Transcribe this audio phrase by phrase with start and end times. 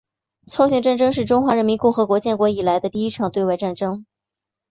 [0.47, 4.07] 朝鲜战争是中华人民共和国建国以来的第一场对外战争。